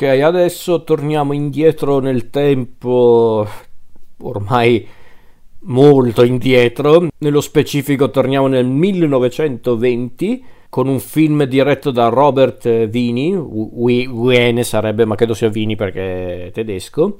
[0.00, 3.44] Ok, adesso torniamo indietro nel tempo,
[4.18, 4.86] ormai
[5.62, 14.62] molto indietro, nello specifico torniamo nel 1920 con un film diretto da Robert Vini, Wiene
[14.62, 17.16] sarebbe, ma credo sia Vini perché è tedesco.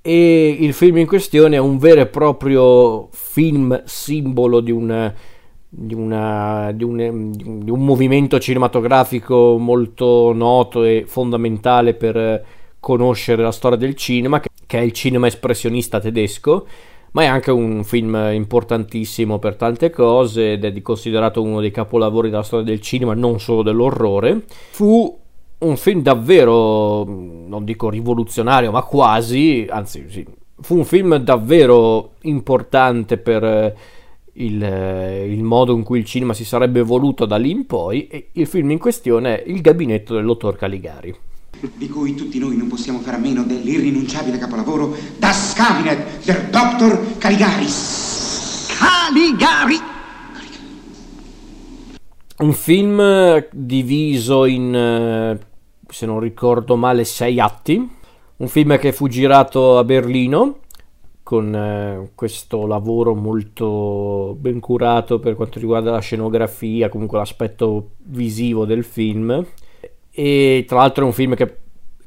[0.00, 5.12] E il film in questione è un vero e proprio film simbolo di un,
[5.74, 12.44] di, una, di, un, di un movimento cinematografico molto noto e fondamentale per
[12.78, 16.66] conoscere la storia del cinema, che è il cinema espressionista tedesco
[17.12, 22.30] ma è anche un film importantissimo per tante cose ed è considerato uno dei capolavori
[22.30, 24.44] della storia del cinema, non solo dell'orrore.
[24.70, 25.18] Fu
[25.58, 30.26] un film davvero, non dico rivoluzionario, ma quasi, anzi sì,
[30.58, 33.76] fu un film davvero importante per
[34.34, 38.28] il, il, modo in cui il cinema si sarebbe evoluto da lì in poi e
[38.32, 41.14] il film in questione è Il gabinetto del dottor Caligari
[41.74, 47.18] di cui tutti noi non possiamo fare a meno dell'irrinunciabile capolavoro Das Cabinet del Dr.
[47.18, 48.68] Caligaris.
[48.78, 49.76] Caligari!
[52.38, 55.38] Un film diviso in, eh,
[55.88, 57.88] se non ricordo male, sei atti.
[58.36, 60.61] Un film che fu girato a Berlino
[61.22, 68.64] con eh, questo lavoro molto ben curato per quanto riguarda la scenografia, comunque l'aspetto visivo
[68.64, 69.44] del film.
[70.10, 71.56] E tra l'altro è un film che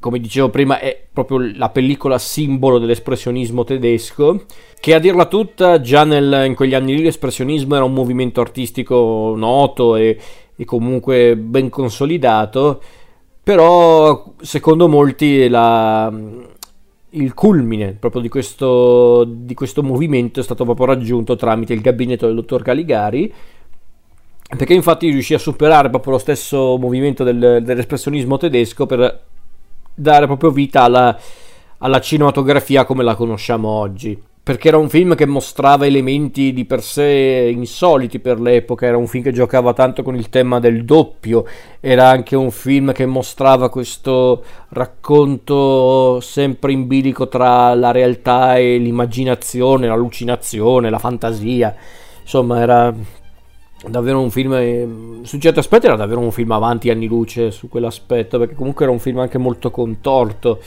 [0.06, 4.46] come dicevo prima è proprio la pellicola simbolo dell'espressionismo tedesco
[4.80, 9.34] che a dirla tutta già nel, in quegli anni lì l'espressionismo era un movimento artistico
[9.36, 10.16] noto e,
[10.56, 12.80] e comunque ben consolidato
[13.42, 16.14] però secondo molti la,
[17.16, 22.26] il culmine proprio di questo, di questo movimento è stato proprio raggiunto tramite il gabinetto
[22.26, 23.34] del dottor Caligari
[24.56, 29.24] perché infatti riuscì a superare proprio lo stesso movimento del, dell'espressionismo tedesco per
[29.94, 31.18] dare proprio vita alla,
[31.80, 36.84] alla cinematografia come la conosciamo oggi perché era un film che mostrava elementi di per
[36.84, 41.48] sé insoliti per l'epoca, era un film che giocava tanto con il tema del doppio,
[41.80, 48.78] era anche un film che mostrava questo racconto sempre in bilico tra la realtà e
[48.78, 51.76] l'immaginazione, l'allucinazione, la fantasia.
[52.22, 52.94] Insomma, era
[53.88, 54.88] davvero un film eh,
[55.24, 58.94] su certi aspetti era davvero un film avanti anni luce su quell'aspetto perché comunque era
[58.94, 60.60] un film anche molto contorto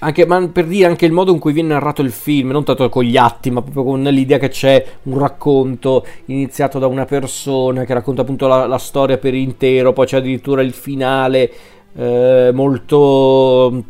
[0.00, 2.88] anche, ma per dire anche il modo in cui viene narrato il film, non tanto
[2.88, 7.84] con gli atti, ma proprio con l'idea che c'è un racconto iniziato da una persona
[7.84, 11.50] che racconta appunto la, la storia per intero, poi c'è addirittura il finale
[11.94, 13.84] eh, molto,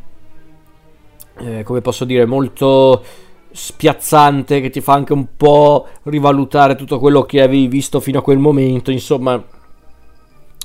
[1.40, 3.02] eh, come posso dire, molto
[3.50, 8.22] spiazzante che ti fa anche un po' rivalutare tutto quello che avevi visto fino a
[8.22, 8.90] quel momento.
[8.90, 9.42] Insomma,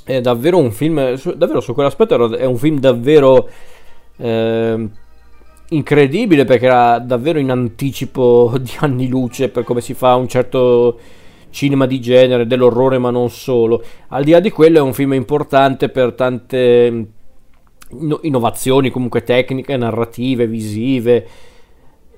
[0.03, 1.15] è davvero un film.
[1.35, 3.49] Davvero su quell'aspetto è un film davvero
[4.17, 4.89] eh,
[5.69, 10.99] incredibile perché era davvero in anticipo di anni luce per come si fa un certo
[11.49, 13.83] cinema di genere, dell'orrore, ma non solo.
[14.09, 17.07] Al di là di quello, è un film importante per tante
[18.21, 21.27] innovazioni, comunque tecniche, narrative, visive.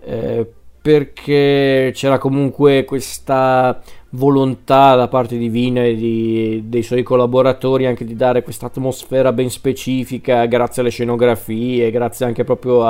[0.04, 0.48] Eh,
[0.86, 3.82] perché c'era comunque questa
[4.12, 9.34] volontà da parte di Vina e di, dei suoi collaboratori anche di dare questa atmosfera
[9.34, 12.86] ben specifica grazie alle scenografie, grazie anche proprio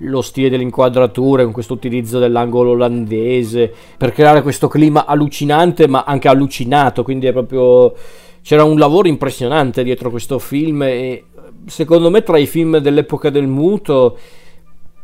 [0.00, 6.04] allo stile delle inquadrature con questo utilizzo dell'angolo olandese per creare questo clima allucinante ma
[6.06, 7.94] anche allucinato quindi è proprio
[8.42, 11.24] c'era un lavoro impressionante dietro questo film e
[11.66, 14.18] secondo me tra i film dell'epoca del muto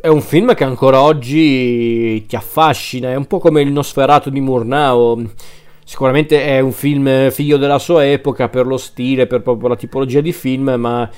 [0.01, 4.41] è un film che ancora oggi ti affascina, è un po' come il Nosferatu di
[4.41, 5.29] Murnau.
[5.85, 10.23] Sicuramente è un film figlio della sua epoca per lo stile, per proprio la tipologia
[10.23, 11.09] di film, ma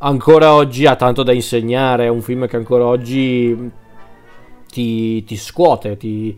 [0.00, 2.04] ancora oggi ha tanto da insegnare.
[2.04, 3.70] È un film che ancora oggi
[4.70, 6.36] ti, ti scuote, ti,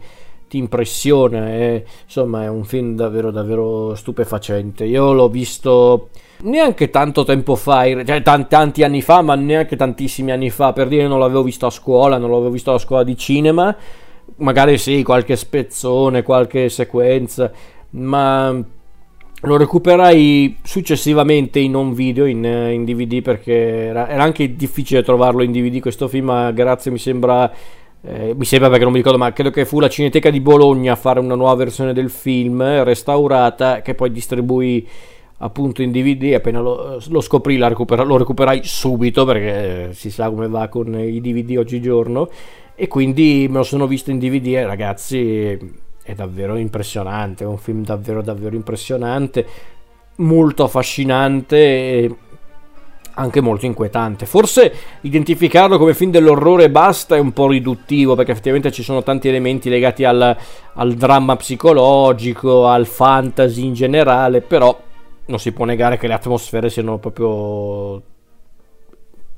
[0.48, 1.48] ti impressiona.
[1.48, 4.84] È, insomma, è un film davvero, davvero stupefacente.
[4.84, 6.08] Io l'ho visto
[6.42, 10.88] neanche tanto tempo fa, cioè tanti, tanti, anni fa, ma neanche tantissimi anni fa, per
[10.88, 13.74] dire non l'avevo visto a scuola, non l'avevo visto a scuola di cinema,
[14.36, 17.50] magari sì, qualche spezzone, qualche sequenza,
[17.90, 18.64] ma
[19.42, 25.42] lo recuperai successivamente in un video, in, in DVD, perché era, era, anche difficile trovarlo
[25.42, 27.50] in DVD questo film, ma grazie mi sembra...
[28.04, 30.92] Eh, mi sembra perché non mi ricordo, ma credo che fu la Cineteca di Bologna
[30.92, 34.84] a fare una nuova versione del film restaurata che poi distribuì
[35.38, 40.48] appunto in DVD appena lo, lo scoprì recupera, lo recuperai subito perché si sa come
[40.48, 42.28] va con i DVD oggigiorno.
[42.74, 45.58] E quindi me lo sono visto in DVD e ragazzi
[46.02, 49.46] è davvero impressionante è un film davvero davvero impressionante
[50.16, 52.16] molto affascinante
[53.14, 54.26] anche molto inquietante.
[54.26, 54.72] Forse
[55.02, 59.68] identificarlo come film dell'orrore basta è un po' riduttivo perché effettivamente ci sono tanti elementi
[59.68, 60.36] legati al,
[60.74, 64.78] al dramma psicologico, al fantasy in generale, però
[65.26, 68.02] non si può negare che le atmosfere siano proprio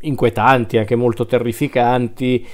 [0.00, 2.46] inquietanti, anche molto terrificanti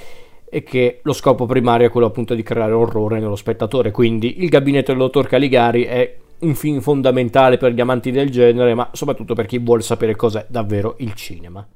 [0.51, 3.93] e che lo scopo primario è quello appunto di creare orrore nello spettatore.
[3.93, 8.75] Quindi il gabinetto del dottor Caligari è un film fondamentale per gli amanti del genere,
[8.75, 11.67] ma soprattutto per chi vuole sapere cos'è davvero il cinema.